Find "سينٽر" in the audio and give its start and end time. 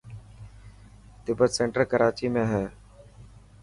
1.57-1.81